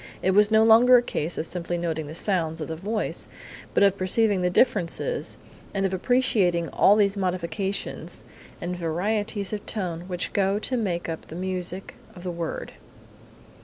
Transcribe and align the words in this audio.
It 0.23 0.31
was 0.31 0.49
no 0.49 0.63
longer 0.63 0.97
a 0.97 1.01
case 1.03 1.37
of 1.37 1.45
simply 1.45 1.77
noting 1.77 2.07
the 2.07 2.15
sounds 2.15 2.59
of 2.59 2.67
the 2.69 2.75
voice, 2.75 3.27
but 3.75 3.83
of 3.83 3.99
perceiving 3.99 4.41
the 4.41 4.49
differences 4.49 5.37
and 5.75 5.85
of 5.85 5.93
appreciating 5.93 6.69
all 6.69 6.95
these 6.95 7.15
modifications 7.15 8.23
and 8.59 8.75
varieties 8.75 9.53
of 9.53 9.63
tone 9.67 10.05
which 10.07 10.33
go 10.33 10.57
to 10.57 10.75
make 10.75 11.07
up 11.07 11.27
the 11.27 11.35
music 11.35 11.93
of 12.15 12.23
the 12.23 12.31
word. 12.31 12.71